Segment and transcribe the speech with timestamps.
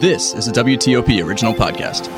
[0.00, 2.08] This is a WTOP original podcast.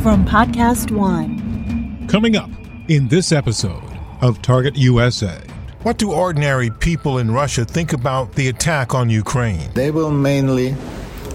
[0.00, 2.06] From Podcast One.
[2.06, 2.48] Coming up
[2.86, 3.82] in this episode
[4.20, 5.42] of Target USA.
[5.82, 9.68] What do ordinary people in Russia think about the attack on Ukraine?
[9.74, 10.76] They will mainly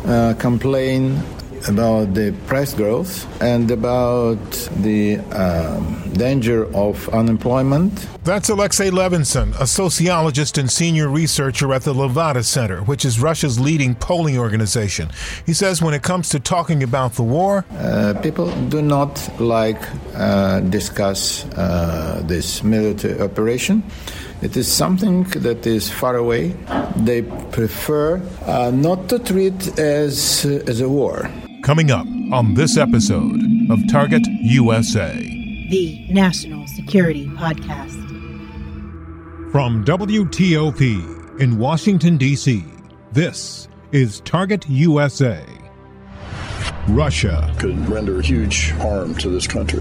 [0.06, 1.22] uh, complain
[1.68, 4.40] about the price growth and about
[4.78, 8.08] the um, danger of unemployment.
[8.24, 13.60] That's Alexey Levinson, a sociologist and senior researcher at the Levada Center, which is Russia's
[13.60, 15.10] leading polling organization.
[15.46, 19.82] He says when it comes to talking about the war, uh, people do not like
[20.16, 23.84] uh, discuss uh, this military operation.
[24.42, 26.56] It is something that is far away.
[26.96, 31.30] They prefer uh, not to treat as as a war.
[31.64, 35.14] Coming up on this episode of Target USA,
[35.70, 38.02] the National Security Podcast.
[39.52, 42.66] From WTOP in Washington, D.C.,
[43.12, 45.46] this is Target USA.
[46.88, 49.81] Russia could render huge harm to this country.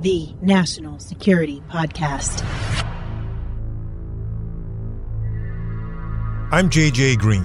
[0.00, 2.44] the National Security Podcast.
[6.52, 7.44] I'm JJ Green.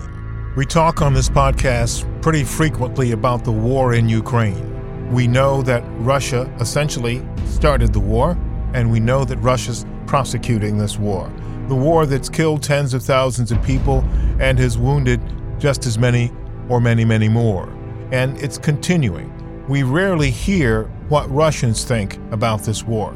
[0.55, 5.11] We talk on this podcast pretty frequently about the war in Ukraine.
[5.11, 8.37] We know that Russia essentially started the war,
[8.73, 11.33] and we know that Russia's prosecuting this war.
[11.69, 14.03] The war that's killed tens of thousands of people
[14.39, 15.19] and has wounded
[15.59, 16.31] just as many
[16.69, 17.67] or many, many more.
[18.11, 19.33] And it's continuing
[19.67, 23.13] we rarely hear what Russians think about this war.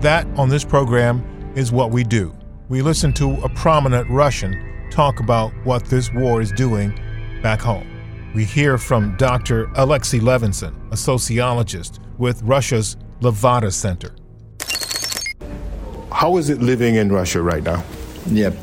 [0.00, 1.24] That, on this program,
[1.56, 2.32] is what we do.
[2.68, 4.52] We listen to a prominent Russian
[4.92, 6.96] talk about what this war is doing
[7.42, 7.88] back home.
[8.32, 9.68] We hear from Dr.
[9.74, 14.14] Alexey Levinson, a sociologist with Russia's Levada Center.
[16.12, 17.82] How is it living in Russia right now?
[18.28, 18.54] Yep.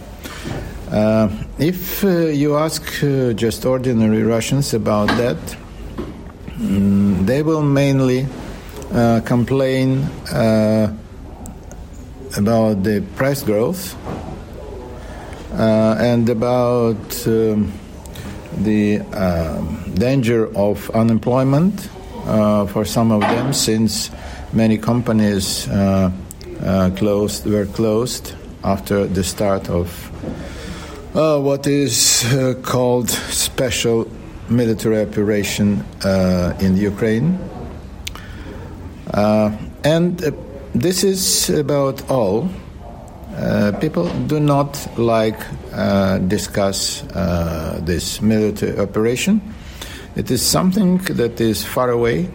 [0.89, 5.38] Uh, if uh, you ask uh, just ordinary Russians about that,
[6.59, 8.28] Mm, they will mainly
[8.94, 10.94] uh, complain uh,
[12.38, 13.95] about the price growth
[15.53, 17.72] uh, and about um,
[18.57, 21.89] the um, danger of unemployment
[22.25, 24.11] uh, for some of them, since
[24.53, 26.11] many companies uh,
[26.61, 29.89] uh, closed were closed after the start of
[31.13, 32.25] what is
[32.61, 34.07] called special
[34.50, 37.39] military operation uh, in Ukraine.
[39.14, 39.52] Uh,
[39.84, 40.31] and uh,
[40.75, 42.50] this is about all.
[43.36, 45.40] Uh, people do not like
[45.74, 49.42] uh, discuss uh, this military operation.
[50.16, 52.30] It is something that is far away.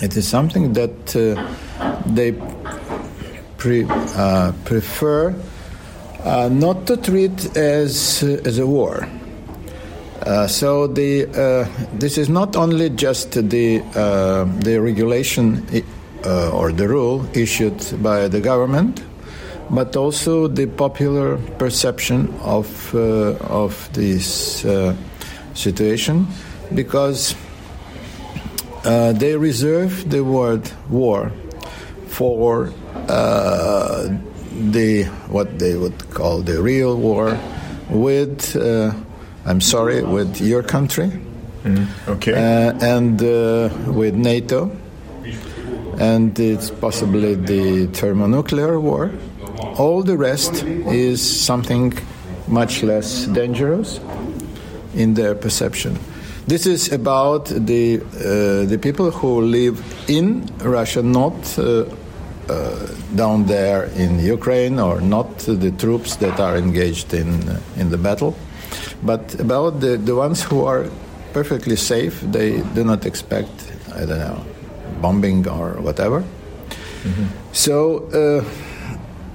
[0.00, 1.06] It is something that
[2.06, 2.32] they
[3.58, 3.84] pre,
[4.64, 5.34] prefer
[6.24, 9.06] not to treat as as a war.
[10.26, 11.66] Uh, so the uh,
[11.98, 15.66] this is not only just the uh, the regulation
[16.24, 19.02] uh, or the rule issued by the government,
[19.68, 24.64] but also the popular perception of uh, of this
[25.54, 26.28] situation,
[26.72, 27.34] because
[28.84, 31.32] they reserve the word war
[32.06, 32.72] for
[34.70, 37.36] the what they would call the real war
[37.90, 38.54] with
[39.44, 41.10] I'm sorry, with your country.
[41.64, 42.32] Mm, okay.
[42.32, 44.70] Uh, and uh, with NATO.
[45.98, 49.12] And it's possibly the thermonuclear war.
[49.78, 51.92] All the rest is something
[52.48, 54.00] much less dangerous
[54.94, 55.98] in their perception.
[56.46, 61.84] This is about the uh, the people who live in Russia, not uh,
[62.48, 67.98] uh, down there in Ukraine, or not the troops that are engaged in in the
[67.98, 68.34] battle.
[69.02, 70.86] But about the, the ones who are
[71.32, 73.50] perfectly safe, they do not expect,
[73.94, 74.44] I don't know,
[75.00, 76.20] bombing or whatever.
[76.22, 77.26] Mm-hmm.
[77.52, 78.44] So uh,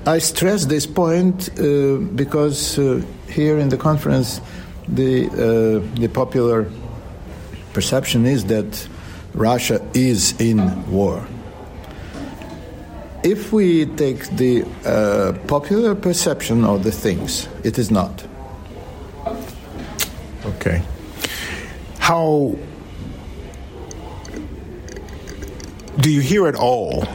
[0.09, 4.41] I stress this point uh, because uh, here in the conference,
[4.87, 6.69] the, uh, the popular
[7.73, 8.87] perception is that
[9.33, 11.27] Russia is in war.
[13.23, 18.23] If we take the uh, popular perception of the things, it is not.
[20.67, 20.83] Okay.
[21.99, 22.57] How
[25.99, 27.07] Do you hear at all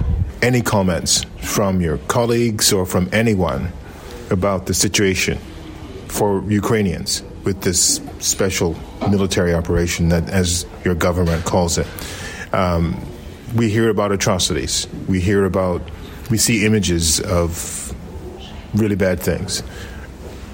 [0.42, 3.72] any comments from your colleagues or from anyone
[4.28, 5.38] about the situation
[6.08, 8.76] for Ukrainians with this special
[9.08, 11.86] military operation that, as your government calls it?
[12.52, 13.00] Um,
[13.54, 14.88] we hear about atrocities.
[15.06, 15.80] We hear about,
[16.28, 17.94] we see images of
[18.74, 19.62] really bad things.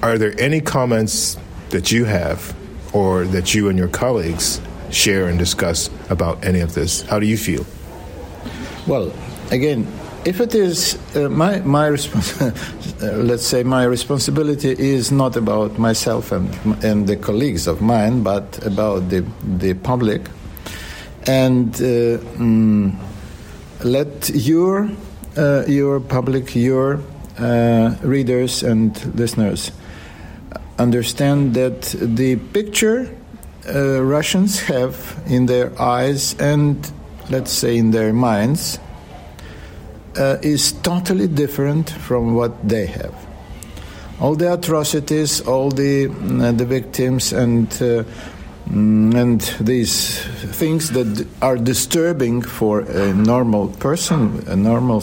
[0.02, 1.38] Are there any comments
[1.70, 2.54] that you have
[2.92, 7.02] or that you and your colleagues share and discuss about any of this?
[7.02, 7.64] How do you feel?
[8.86, 9.12] Well,
[9.50, 9.86] again,
[10.24, 11.88] if it is uh, my my
[12.40, 12.52] uh,
[13.00, 16.48] let's say my responsibility is not about myself and
[16.84, 19.24] and the colleagues of mine, but about the
[19.58, 20.28] the public,
[21.26, 22.94] and uh, mm,
[23.84, 24.90] let your
[25.36, 27.00] uh, your public, your
[27.38, 29.70] uh, readers and listeners
[30.78, 33.14] understand that the picture
[33.68, 36.90] uh, Russians have in their eyes and
[37.30, 38.78] let's say in their minds
[40.16, 43.14] uh, is totally different from what they have.
[44.20, 48.02] All the atrocities, all the uh, the victims, and uh,
[48.68, 50.18] mm, and these
[50.58, 55.02] things that are disturbing for a normal person, a normal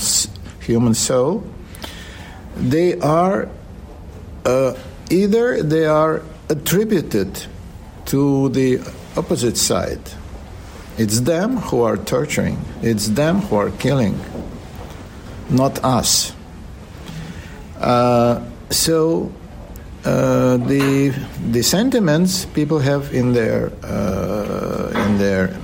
[0.59, 1.43] human soul,
[2.57, 3.47] they are
[4.45, 4.73] uh,
[5.09, 7.45] either they are attributed
[8.05, 8.79] to the
[9.17, 10.01] opposite side.
[10.97, 12.59] It's them who are torturing.
[12.81, 14.19] It's them who are killing
[15.49, 16.33] not us.
[17.79, 19.31] Uh, so
[20.03, 21.13] uh, the
[21.51, 25.57] the sentiments people have in their uh, in their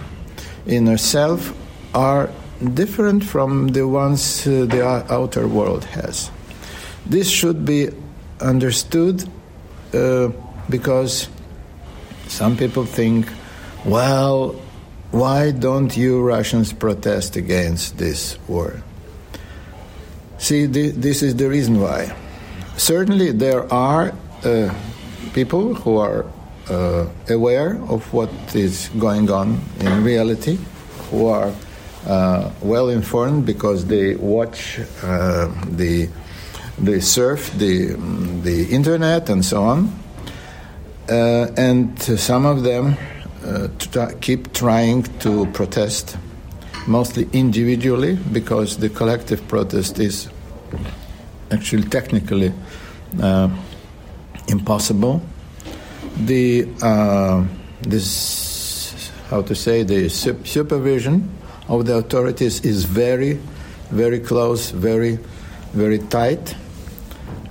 [0.66, 1.54] inner self
[1.94, 2.30] are
[2.74, 6.30] different from the ones uh, the outer world has.
[7.06, 7.90] This should be
[8.42, 9.24] understood
[9.94, 10.30] uh,
[10.70, 11.30] because
[12.28, 13.28] some people think,
[13.86, 14.56] well,
[15.12, 18.82] why don't you Russians protest against this war?
[20.38, 22.16] See, this is the reason why.
[22.78, 24.74] Certainly, there are uh,
[25.34, 26.26] people who are
[26.70, 30.58] uh, aware of what is going on in reality,
[31.12, 31.54] who are
[32.08, 36.10] uh, well informed because they watch uh, the
[36.84, 37.96] they surf the
[38.44, 39.94] the internet and so on,
[41.10, 42.98] uh, and some of them
[43.46, 43.68] uh,
[44.20, 46.18] keep trying to protest
[46.88, 50.30] mostly individually, because the collective protest is
[51.52, 52.52] actually technically
[53.22, 53.50] uh,
[54.48, 55.22] impossible.
[56.26, 57.46] The uh,
[57.82, 61.30] this how to say the supervision
[61.70, 63.40] of the authorities is very,
[63.92, 65.20] very close, very,
[65.74, 66.56] very tight.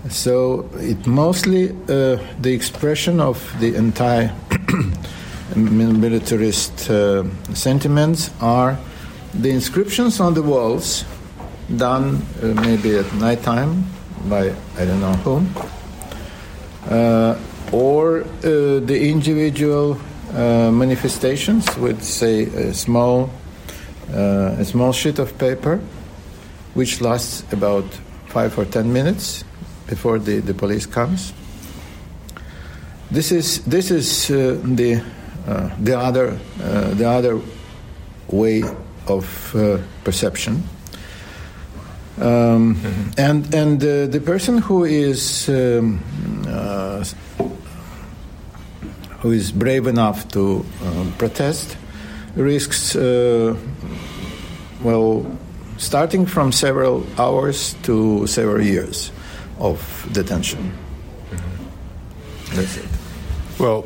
[0.08, 4.34] So it mostly uh, the expression of the entire
[5.56, 8.78] militarist uh, sentiments are
[9.34, 11.04] the inscriptions on the walls,
[11.76, 13.84] done uh, maybe at night time
[14.28, 15.54] by I don't know whom,
[16.88, 17.38] uh,
[17.70, 20.00] or uh, the individual
[20.32, 23.30] uh, manifestations with, say, a small,
[24.12, 25.78] a small sheet of paper,
[26.74, 27.84] which lasts about
[28.28, 29.44] five or ten minutes
[29.90, 31.34] before the, the police comes.
[33.10, 35.02] This is this is uh, the
[35.82, 36.38] the other
[36.94, 37.40] the other
[38.28, 38.62] way
[39.06, 40.62] of uh, perception.
[42.20, 43.10] Um, mm-hmm.
[43.18, 46.00] And and uh, the person who is um,
[46.46, 47.04] uh,
[49.20, 51.76] who is brave enough to uh, protest
[52.36, 53.56] risks uh,
[54.82, 55.26] well
[55.78, 59.10] starting from several hours to several years
[59.60, 60.72] of detention.
[61.30, 62.56] Mm-hmm.
[62.56, 62.88] That's it.
[63.58, 63.84] Well,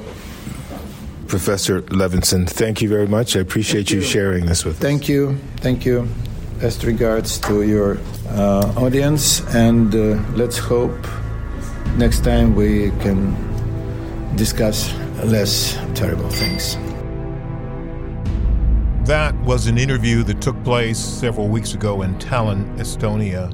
[1.26, 3.36] Professor Levinson, thank you very much.
[3.36, 4.00] I appreciate you.
[4.00, 4.04] you.
[4.04, 5.06] sharing this with thank us.
[5.06, 5.38] Thank you.
[5.56, 6.08] Thank you.
[6.60, 10.96] Best regards to your uh, audience, and uh, let's hope
[11.96, 13.34] next time we can
[14.36, 16.76] discuss less terrible things.
[19.06, 23.52] That was an interview that took place several weeks ago in Tallinn, Estonia.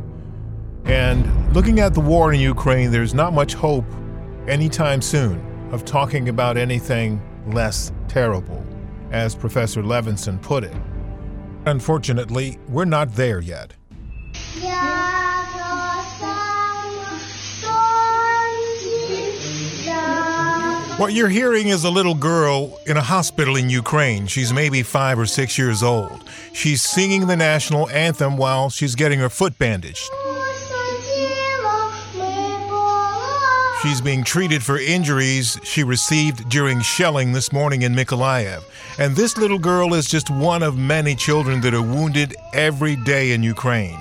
[0.90, 3.84] And looking at the war in Ukraine, there's not much hope
[4.48, 8.60] anytime soon of talking about anything less terrible,
[9.12, 10.74] as Professor Levinson put it.
[11.66, 13.72] Unfortunately, we're not there yet.
[20.98, 24.26] What you're hearing is a little girl in a hospital in Ukraine.
[24.26, 26.28] She's maybe five or six years old.
[26.52, 30.10] She's singing the national anthem while she's getting her foot bandaged.
[33.82, 38.62] She's being treated for injuries she received during shelling this morning in Mykolaiv.
[38.98, 43.32] And this little girl is just one of many children that are wounded every day
[43.32, 43.98] in Ukraine.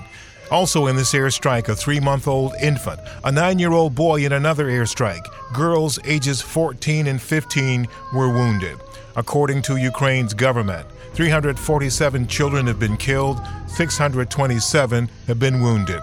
[0.52, 4.34] Also in this airstrike, a three month old infant, a nine year old boy in
[4.34, 5.26] another airstrike.
[5.54, 8.78] Girls ages 14 and 15 were wounded.
[9.16, 16.02] According to Ukraine's government, 347 children have been killed, 627 have been wounded.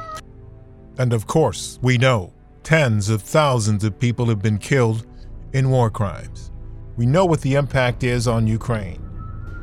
[0.96, 2.32] And of course, we know
[2.66, 5.06] tens of thousands of people have been killed
[5.52, 6.50] in war crimes.
[6.96, 8.98] We know what the impact is on Ukraine.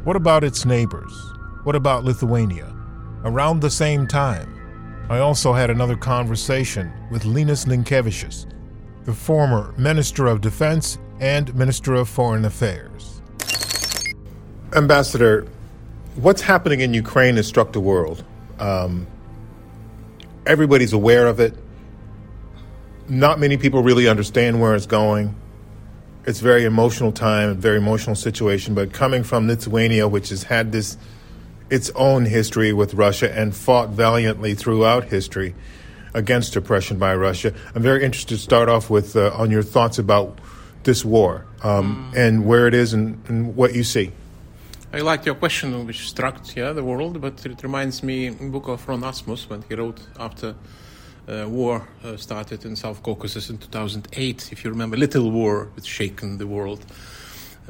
[0.06, 1.12] What about its neighbors?
[1.66, 2.74] What about Lithuania?
[3.26, 4.58] Around the same time,
[5.10, 8.46] I also had another conversation with Linas Linkevičius,
[9.04, 13.22] the former Minister of Defense and Minister of Foreign Affairs.
[14.74, 15.46] Ambassador,
[16.16, 18.24] what's happening in Ukraine has struck the world.
[18.60, 19.08] Um,
[20.46, 21.54] everybody's aware of it.
[23.08, 25.36] Not many people really understand where it's going.
[26.26, 28.76] It's very emotional time, very emotional situation.
[28.76, 30.98] But coming from Lithuania, which has had this
[31.70, 35.56] its own history with Russia and fought valiantly throughout history
[36.14, 39.98] against oppression by Russia, I'm very interested to start off with uh, on your thoughts
[39.98, 40.40] about
[40.84, 42.18] this war um, mm.
[42.18, 44.12] and where it is and, and what you see.
[44.94, 48.88] I liked your question, which struck yeah, the world, but it reminds me book of
[48.88, 50.54] Ron Asmus when he wrote after
[51.28, 54.52] uh, war uh, started in South Caucasus in 2008.
[54.52, 56.86] If you remember, little war which shaken the world.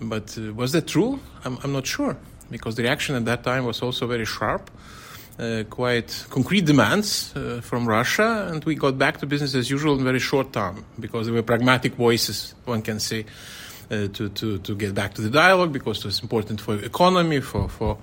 [0.01, 1.19] But uh, was that true?
[1.45, 2.17] I'm, I'm, not sure
[2.50, 4.72] because the reaction at that time was also very sharp.
[5.39, 9.98] Uh, quite concrete demands uh, from Russia, and we got back to business as usual
[9.98, 13.25] in very short time because there were pragmatic voices, one can say,
[13.89, 17.39] uh, to, to, to get back to the dialogue because it was important for economy,
[17.39, 17.98] for, for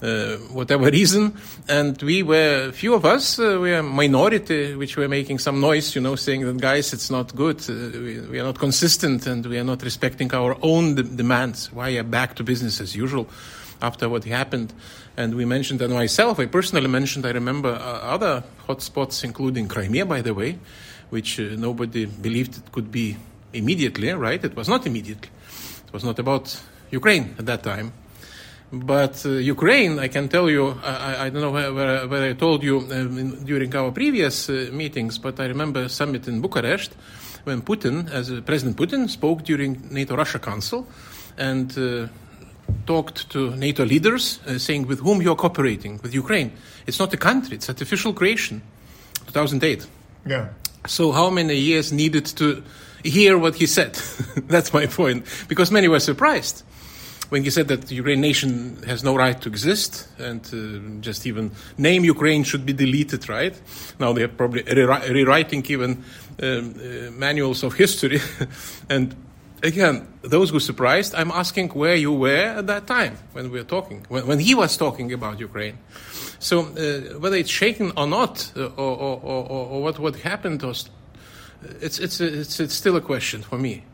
[0.00, 1.36] whatever reason.
[1.68, 5.94] And we were, few of us, uh, we are minority, which were making some noise,
[5.94, 7.60] you know, saying that, guys, it's not good.
[7.68, 11.72] Uh, we, we, are not consistent and we are not respecting our own de- demands.
[11.72, 13.28] Why are back to business as usual
[13.80, 14.72] after what happened?
[15.16, 20.04] And we mentioned, and myself, I personally mentioned, I remember uh, other hotspots, including Crimea,
[20.04, 20.58] by the way,
[21.08, 23.16] which uh, nobody believed it could be
[23.54, 24.44] immediately, right?
[24.44, 25.30] It was not immediately.
[25.86, 26.60] It was not about
[26.90, 27.92] Ukraine at that time.
[28.72, 32.32] But uh, Ukraine, I can tell you, I, I don't know where, where, where, I
[32.32, 36.40] told you um, in, during our previous uh, meetings, but I remember a summit in
[36.40, 36.92] Bucharest
[37.44, 40.84] when Putin, as uh, President Putin, spoke during NATO Russia Council
[41.38, 42.08] and uh,
[42.86, 46.50] talked to NATO leaders, uh, saying with whom you're cooperating with Ukraine.
[46.88, 48.62] It's not a country; it's artificial creation.
[49.26, 49.86] 2008.
[50.26, 50.48] Yeah.
[50.86, 52.64] So how many years needed to
[53.04, 53.94] hear what he said.
[54.48, 55.26] That's my point.
[55.48, 56.64] Because many were surprised
[57.30, 61.26] when he said that the Ukrainian nation has no right to exist and uh, just
[61.26, 63.54] even name Ukraine should be deleted, right?
[63.98, 66.04] Now they're probably re- rewriting even
[66.42, 68.20] um, uh, manuals of history.
[68.88, 69.14] and
[69.62, 73.64] again, those who surprised, I'm asking where you were at that time when we were
[73.64, 75.78] talking, when, when he was talking about Ukraine.
[76.38, 80.62] So uh, whether it's shaken or not, uh, or, or, or, or, what, what happened,
[80.62, 80.74] or
[81.80, 83.84] it's, it's, it's, it's still a question for me.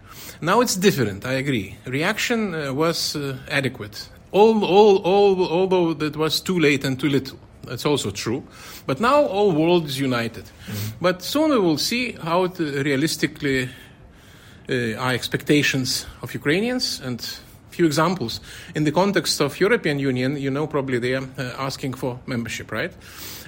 [0.42, 1.76] Now it's different, I agree.
[1.86, 7.08] Reaction uh, was uh, adequate, all, all, all, although it was too late and too
[7.08, 7.38] little.
[7.62, 8.42] That's also true.
[8.86, 10.44] But now all world is united.
[10.44, 10.96] Mm-hmm.
[11.00, 13.68] But soon we will see how it, uh, realistically
[14.68, 17.20] uh, are expectations of Ukrainians and
[17.70, 18.40] few examples.
[18.74, 22.72] In the context of European Union, you know probably they are uh, asking for membership,
[22.72, 22.92] right?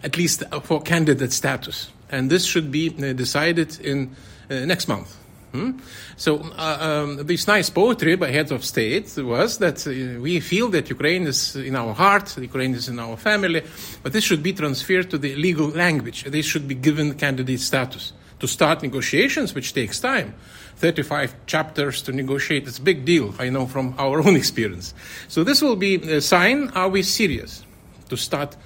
[0.05, 4.15] At least uh, for candidate status and this should be uh, decided in
[4.51, 5.17] uh, next month.
[5.55, 5.79] Hmm?
[6.17, 10.69] So uh, um, this nice poetry by heads of state was that uh, we feel
[10.71, 13.63] that Ukraine is in our heart, Ukraine is in our family,
[14.03, 16.25] but this should be transferred to the legal language.
[16.25, 20.35] This should be given candidate status to start negotiations, which takes time.
[20.79, 24.93] 35 chapters to negotiate, it's a big deal, I know from our own experience.
[25.29, 27.65] So this will be a sign, are we serious
[28.09, 28.57] to start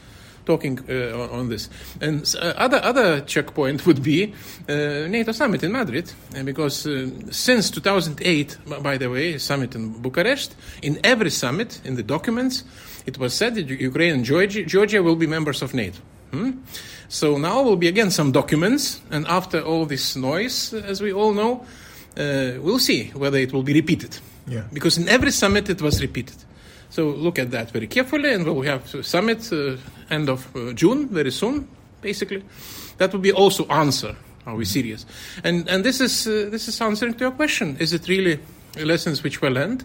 [0.48, 1.68] talking uh, on this.
[2.00, 4.18] And uh, other other checkpoint would be
[4.68, 6.06] uh, NATO summit in Madrid,
[6.44, 6.88] because
[7.30, 12.64] since 2008, by the way, summit in Bucharest, in every summit, in the documents,
[13.06, 16.00] it was said that Ukraine and Georgia, Georgia will be members of NATO.
[16.32, 16.50] Hmm?
[17.08, 21.32] So now will be again some documents, and after all this noise, as we all
[21.32, 21.52] know,
[22.16, 24.18] uh, we'll see whether it will be repeated.
[24.46, 24.64] Yeah.
[24.72, 26.36] Because in every summit it was repeated.
[26.90, 29.76] So look at that very carefully, and we'll have a summit uh,
[30.10, 31.68] end of uh, June, very soon,
[32.00, 32.42] basically.
[32.96, 34.16] That will be also answer.
[34.46, 35.04] Are we serious?
[35.44, 37.76] And and this is uh, this is answering to your question.
[37.78, 38.40] Is it really
[38.82, 39.84] lessons which were learned,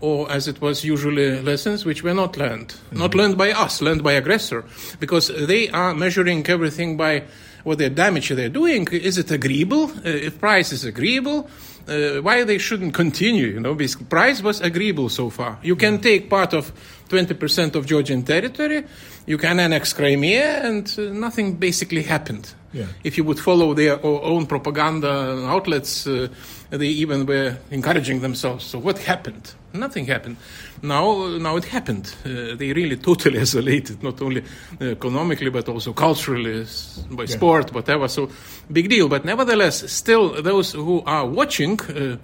[0.00, 2.98] or as it was usually lessons which were not learned, mm-hmm.
[2.98, 4.64] not learned by us, learned by aggressor,
[5.00, 7.22] because they are measuring everything by
[7.64, 8.86] what their damage they're doing.
[8.92, 9.90] Is it agreeable?
[9.90, 11.48] Uh, if price is agreeable,
[11.88, 13.46] uh, why they shouldn't continue?
[13.46, 15.58] You know, because price was agreeable so far.
[15.62, 16.72] You can take part of
[17.08, 18.84] 20% of Georgian territory,
[19.26, 22.54] you can annex Crimea, and uh, nothing basically happened.
[22.74, 22.86] Yeah.
[23.04, 26.28] If you would follow their own propaganda outlets, uh,
[26.70, 28.64] they even were encouraging themselves.
[28.64, 29.54] So what happened?
[29.72, 30.36] Nothing happened.
[30.82, 32.12] Now, now it happened.
[32.24, 34.42] Uh, they really totally isolated, not only
[34.80, 36.66] uh, economically but also culturally,
[37.10, 37.30] by yeah.
[37.30, 38.08] sport, whatever.
[38.08, 38.28] So
[38.70, 39.08] big deal.
[39.08, 41.80] But nevertheless, still those who are watching.
[41.80, 42.16] Uh,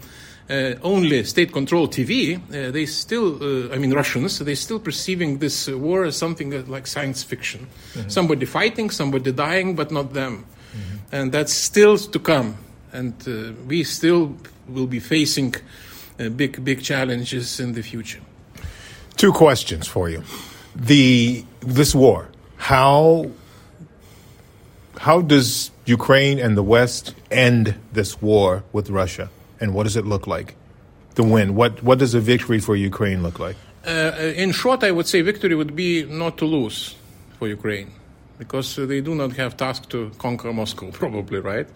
[0.48, 5.68] uh, only state-controlled TV, uh, they still, uh, I mean, Russians, they still perceiving this
[5.68, 7.68] war as something like science fiction.
[7.94, 8.08] Mm-hmm.
[8.08, 10.44] Somebody fighting, somebody dying, but not them.
[10.44, 10.96] Mm-hmm.
[11.14, 12.56] And that's still to come.
[12.92, 14.36] And uh, we still
[14.68, 15.54] will be facing
[16.18, 18.20] uh, big, big challenges in the future.
[19.16, 20.22] Two questions for you:
[20.74, 23.30] the this war, how
[25.00, 29.30] how does Ukraine and the West end this war with Russia,
[29.60, 30.56] and what does it look like?
[31.14, 31.54] The win.
[31.54, 33.56] What what does a victory for Ukraine look like?
[33.86, 36.94] Uh, in short, I would say victory would be not to lose
[37.38, 37.90] for Ukraine,
[38.38, 41.68] because they do not have task to conquer Moscow, probably, right?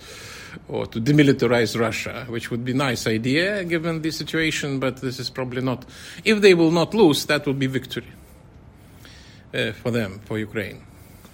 [0.69, 5.31] or to demilitarize Russia, which would be nice idea given the situation, but this is
[5.31, 5.85] probably not.
[6.25, 8.07] If they will not lose, that would be victory
[9.53, 10.85] uh, for them, for Ukraine.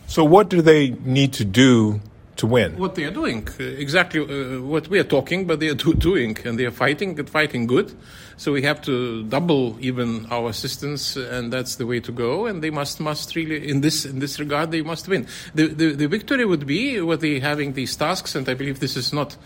[0.07, 2.01] So, what do they need to do
[2.41, 2.77] to win?
[2.77, 5.95] What they are doing, uh, exactly uh, what we are talking, but they are do-
[5.95, 7.95] doing, and they are fighting, and fighting good.
[8.37, 12.47] So we have to double even our assistance, and that's the way to go.
[12.47, 15.27] And they must must really in this in this regard they must win.
[15.55, 18.97] The the, the victory would be what they having these tasks, and I believe this
[18.97, 19.37] is not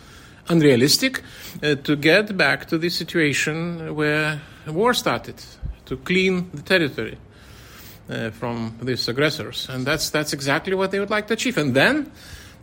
[0.48, 1.22] unrealistic
[1.62, 5.42] uh, to get back to the situation where war started,
[5.86, 7.18] to clean the territory.
[8.06, 11.56] Uh, from these aggressors, and that's that's exactly what they would like to achieve.
[11.56, 12.12] And then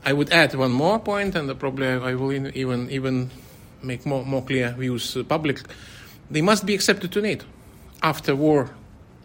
[0.03, 3.29] I would add one more point, and probably I will even even
[3.84, 5.62] make more more clear views uh, public.
[6.29, 7.46] They must be accepted to NATO.
[8.01, 8.70] After war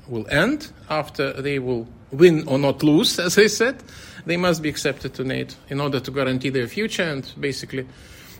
[0.09, 3.83] will end, after they will win or not lose, as I said,
[4.26, 7.86] they must be accepted to NATO in order to guarantee their future and basically.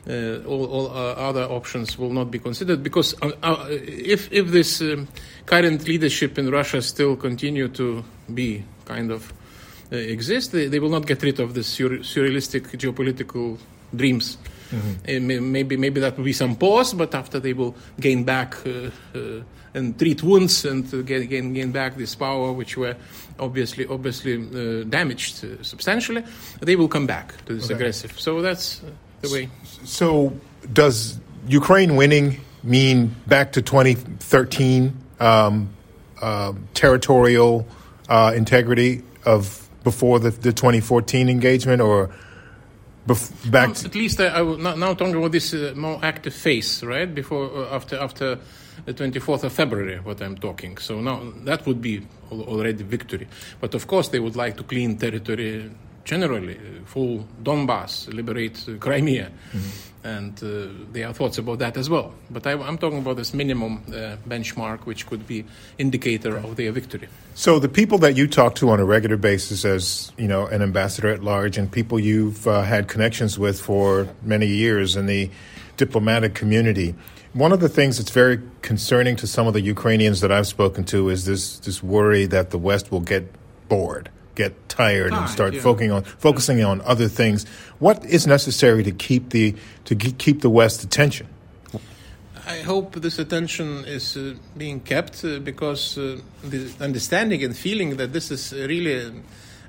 [0.09, 4.53] Uh, all, all uh, other options will not be considered because uh, uh if if
[4.53, 5.09] this um,
[5.47, 9.33] current leadership in Russia still continue to be kind of
[9.91, 13.59] exist, they, they, will not get rid of the sur- surrealistic geopolitical
[13.95, 14.39] dreams.
[14.71, 15.53] Mm-hmm.
[15.53, 19.43] maybe maybe that will be some pause, but after they will gain back uh, uh,
[19.75, 22.97] and treat wounds and gain, gain gain back this power, which were
[23.39, 26.25] obviously obviously uh, damaged uh, substantially,
[26.61, 27.75] they will come back to this okay.
[27.75, 28.19] aggressive.
[28.19, 28.83] So that's
[29.21, 29.49] the way.
[29.85, 30.33] So
[30.73, 35.69] does Ukraine winning mean back to 2013 um,
[36.21, 37.69] uh, territorial
[38.11, 42.11] integrity of before the, the 2014 engagement, or
[43.07, 43.69] bef- back?
[43.69, 46.83] Well, at least I, I will now, now talking about this uh, more active phase,
[46.83, 47.15] right?
[47.15, 48.39] Before uh, after after
[48.85, 50.77] the 24th of February, what I'm talking.
[50.79, 53.29] So now that would be already victory.
[53.61, 55.71] But of course, they would like to clean territory
[56.07, 59.31] generally, uh, full Donbass, liberate uh, Crimea.
[59.53, 62.15] Mm-hmm and uh, there are thoughts about that as well.
[62.31, 65.45] But I, am talking about this minimum uh, benchmark, which could be
[65.79, 67.09] indicator of their victory.
[67.35, 70.63] So the people that you talk to on a regular basis, as you know, an
[70.63, 75.29] ambassador at large, and people you've uh, had connections with for many years in the
[75.77, 76.95] diplomatic community.
[77.33, 80.85] One of the things that's very concerning to some of the Ukrainians that I've spoken
[80.85, 83.25] to is this this worry that the West will get
[83.69, 85.61] bored get tired and start yeah.
[85.61, 87.45] focusing on focusing on other things.
[87.81, 89.55] What is necessary to keep the
[89.87, 91.27] to keep the West's attention?
[92.47, 97.97] I hope this attention is uh, being kept uh, because uh, the understanding and feeling
[97.97, 99.13] that this is really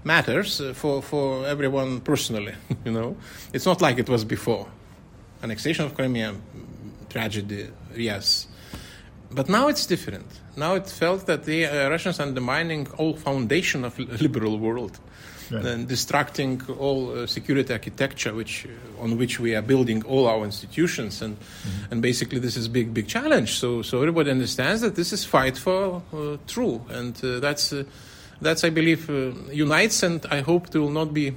[0.04, 2.54] matters uh, for for everyone personally.
[2.86, 3.18] you know,
[3.52, 4.68] it's not like it was before.
[5.42, 6.36] Annexation of Crimea,
[7.10, 8.48] tragedy, yes,
[9.32, 13.86] but now it's different now it felt that the uh, Russians are undermining all foundation
[13.86, 15.00] of liberal world.
[15.50, 15.66] Right.
[15.66, 20.44] and distracting all uh, security architecture which uh, on which we are building all our
[20.44, 21.94] institutions and mm-hmm.
[21.94, 25.58] and basically this is big big challenge so so everybody understands that this is fight
[25.58, 27.86] for uh, true and uh, that's uh,
[28.42, 29.10] that's I believe
[29.50, 31.34] unites and I hope they will not be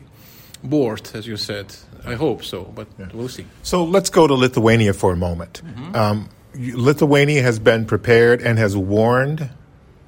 [0.65, 1.67] bored as you said
[2.05, 3.11] I hope so but yeah.
[3.15, 5.95] we'll see so let's go to Lithuania for a moment mm-hmm.
[5.95, 9.51] um, Lithuania has been prepared and has warned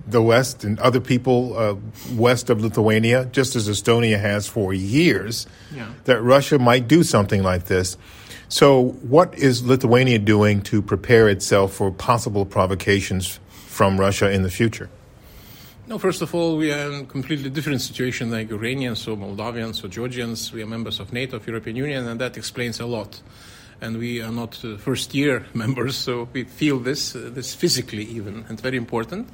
[0.07, 1.77] the West and other people uh,
[2.13, 5.93] west of Lithuania, just as Estonia has for years, yeah.
[6.05, 7.97] that Russia might do something like this.
[8.49, 14.51] So, what is Lithuania doing to prepare itself for possible provocations from Russia in the
[14.51, 14.91] future?
[15.87, 19.83] No, first of all, we are in a completely different situation like Iranians or Moldavians
[19.83, 20.53] or Georgians.
[20.53, 23.21] We are members of NATO, of European Union, and that explains a lot.
[23.83, 28.45] And we are not uh, first-year members, so we feel this, uh, this physically even,
[28.49, 29.29] and very important.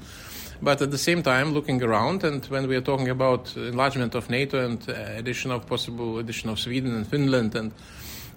[0.63, 4.31] But at the same time, looking around, and when we are talking about enlargement of
[4.31, 7.73] NATO and uh, addition of possible addition of Sweden and Finland and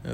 [0.06, 0.12] uh,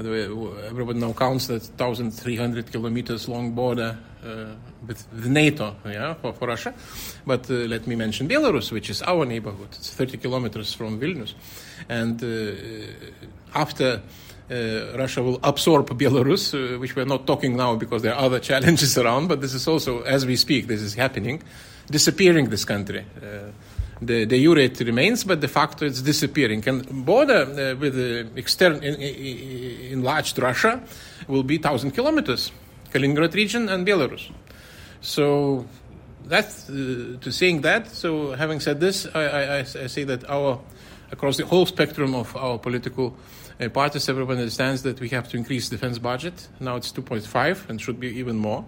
[0.68, 4.54] everybody now counts that 1,300 kilometers long border uh,
[4.86, 6.74] with, with, NATO yeah, for, for Russia.
[7.26, 9.68] But uh, let me mention Belarus, which is our neighborhood.
[9.72, 11.34] It's 30 kilometers from Vilnius.
[11.88, 12.22] And
[13.54, 14.02] after
[14.50, 18.40] uh, Russia will absorb Belarus, uh, which we're not talking now because there are other
[18.50, 21.42] challenges around, but this is also, as we speak, this is happening,
[21.90, 23.04] disappearing this country.
[23.16, 23.50] Uh,
[24.00, 26.66] the, de jure it remains, but de facto it's disappearing.
[26.68, 30.80] And border uh, with the external in, in, enlarged Russia
[31.26, 32.52] will be thousand kilometers,
[32.92, 34.30] Kaliningrad region and Belarus.
[35.00, 35.66] So
[36.24, 37.88] that's uh, to saying that.
[37.88, 40.60] So having said this, I, I, I, say that our
[41.10, 43.16] across the whole spectrum of our political
[43.60, 46.48] uh, parties, everyone understands that we have to increase defense budget.
[46.60, 48.64] Now it's 2.5 and should be even more.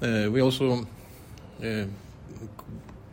[0.00, 0.86] Uh, we also
[1.62, 1.84] uh,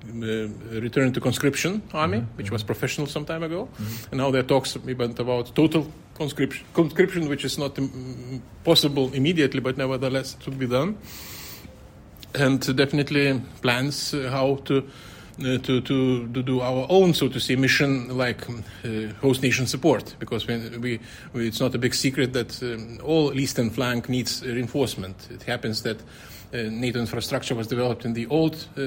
[0.10, 0.48] uh,
[0.82, 2.38] return to conscription army, mm-hmm.
[2.38, 4.12] which was professional some time ago, mm-hmm.
[4.12, 9.60] and now there are talks about total conscription, conscription, which is not um, possible immediately,
[9.60, 10.98] but nevertheless it should be done,
[12.34, 14.84] and definitely plans uh, how to.
[15.40, 19.66] Uh, to, to, to do our own, so to say, mission like uh, host nation
[19.66, 21.00] support, because we, we,
[21.32, 25.16] we, it's not a big secret that um, all eastern flank needs reinforcement.
[25.32, 25.98] It happens that
[26.54, 28.82] uh, NATO infrastructure was developed in the old uh,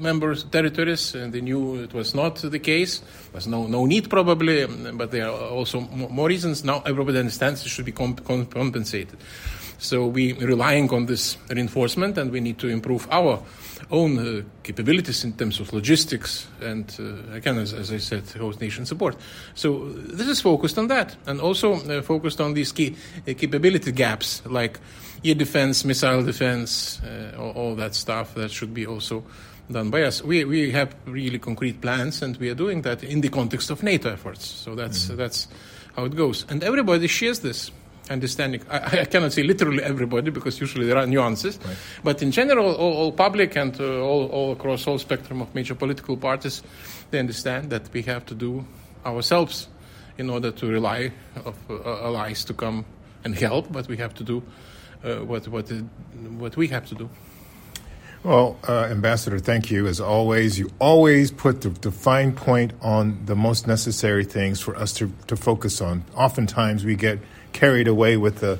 [0.00, 3.00] member territories, and they knew it was not the case.
[3.00, 6.64] There was no, no need, probably, um, but there are also more reasons.
[6.64, 9.18] Now everybody understands it should be comp- compensated.
[9.76, 13.42] So we are relying on this reinforcement, and we need to improve our
[13.90, 18.60] own uh, capabilities in terms of logistics and, uh, again, as, as, I said, host
[18.60, 19.16] nation support.
[19.54, 22.96] So this is focused on that, and also uh, focused on these key
[23.28, 24.80] uh, capability gaps, like
[25.24, 29.24] air defense, missile defense, uh, all, all, that stuff that should be also
[29.70, 30.22] done by us.
[30.22, 33.82] We, we have really concrete plans, and we are doing that in the context of
[33.82, 34.46] NATO efforts.
[34.46, 35.16] So that's, mm-hmm.
[35.16, 35.48] that's
[35.96, 36.46] how it goes.
[36.48, 37.70] And everybody shares this
[38.10, 38.62] understanding.
[38.70, 41.76] I, I, cannot say literally everybody because usually there are nuances, right.
[42.02, 45.74] but in general, all, all public and uh, all, all across all spectrum of major
[45.74, 46.62] political parties,
[47.10, 48.64] they understand that we have to do
[49.04, 49.68] ourselves
[50.18, 51.12] in order to rely
[51.44, 52.84] of uh, allies to come
[53.24, 54.42] and help, but we have to do
[55.04, 55.70] uh, what what
[56.38, 57.08] what we have to do.
[58.24, 59.88] Well, uh, Ambassador, thank you.
[59.88, 64.76] As always, you always put the, the, fine point on the most necessary things for
[64.76, 66.04] us to, to focus on.
[66.14, 67.18] Oftentimes, we get
[67.52, 68.58] carried away with the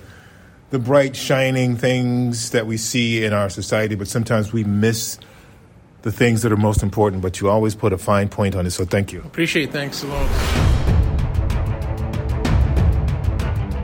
[0.70, 5.18] the bright, shining things that we see in our society, but sometimes we miss
[6.00, 7.20] the things that are most important.
[7.20, 9.20] But you always put a fine point on it, so thank you.
[9.20, 9.68] Appreciate.
[9.68, 9.72] It.
[9.72, 10.28] Thanks a lot.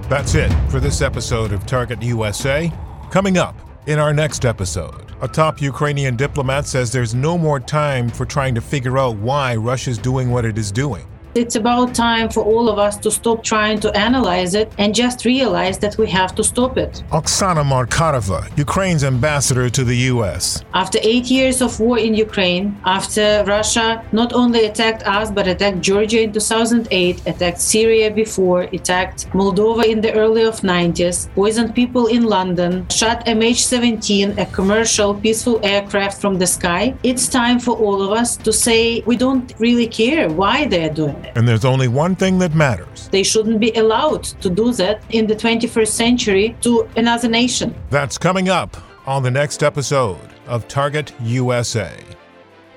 [0.09, 2.73] That's it for this episode of Target USA.
[3.11, 3.55] Coming up
[3.87, 8.55] in our next episode, a top Ukrainian diplomat says there's no more time for trying
[8.55, 11.07] to figure out why Russia's doing what it is doing.
[11.39, 15.25] It's about time for all of us to stop trying to analyze it and just
[15.25, 17.05] realize that we have to stop it.
[17.13, 20.65] Oksana Markarova, Ukraine's ambassador to the U.S.
[20.75, 25.81] After eight years of war in Ukraine, after Russia not only attacked us but attacked
[25.81, 32.09] Georgia in 2008, attacked Syria before, attacked Moldova in the early of 90s, poisoned people
[32.09, 38.03] in London, shot MH17, a commercial peaceful aircraft from the sky, it's time for all
[38.03, 41.28] of us to say we don't really care why they're doing it.
[41.35, 43.09] And there's only one thing that matters.
[43.09, 47.75] They shouldn't be allowed to do that in the 21st century to another nation.
[47.91, 51.93] That's coming up on the next episode of Target USA.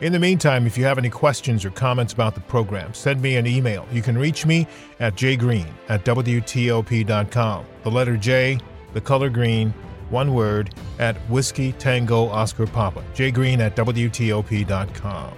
[0.02, 3.36] In the meantime, if you have any questions or comments about the program, send me
[3.36, 3.86] an email.
[3.92, 4.66] You can reach me
[5.00, 7.66] at jgreen at WTOP.com.
[7.84, 8.58] The letter J,
[8.94, 9.74] the color green,
[10.10, 13.04] one word, at Whiskey Tango Oscar Papa.
[13.14, 15.34] jgreen at WTOP.com.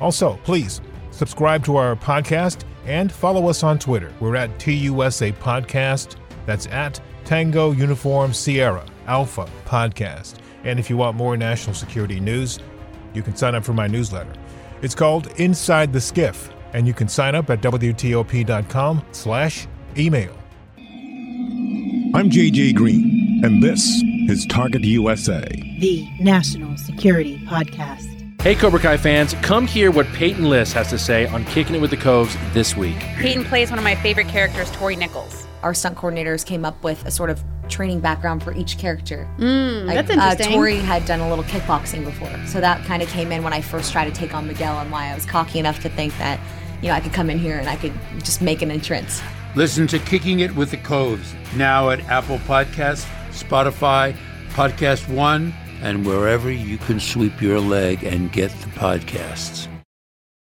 [0.00, 0.80] Also, please
[1.18, 4.14] Subscribe to our podcast and follow us on Twitter.
[4.20, 6.14] We're at TUSA Podcast.
[6.46, 10.36] That's at Tango Uniform Sierra Alpha Podcast.
[10.62, 12.60] And if you want more national security news,
[13.14, 14.32] you can sign up for my newsletter.
[14.80, 20.38] It's called Inside the Skiff, and you can sign up at WTOP.com slash email.
[22.14, 23.82] I'm JJ Green, and this
[24.28, 25.44] is Target USA,
[25.80, 28.17] the national security podcast.
[28.40, 31.80] Hey, Cobra Kai fans, come hear what Peyton List has to say on Kicking It
[31.80, 32.96] with the Coves this week.
[33.16, 35.44] Peyton plays one of my favorite characters, Tori Nichols.
[35.64, 39.28] Our stunt coordinators came up with a sort of training background for each character.
[39.38, 40.46] Mm, Like, that's interesting.
[40.46, 43.52] Uh, Tori had done a little kickboxing before, so that kind of came in when
[43.52, 46.16] I first tried to take on Miguel, and why I was cocky enough to think
[46.18, 46.38] that,
[46.80, 49.20] you know, I could come in here and I could just make an entrance.
[49.56, 54.14] Listen to Kicking It with the Coves now at Apple Podcasts, Spotify,
[54.50, 59.68] Podcast One, and wherever you can sweep your leg and get the podcasts.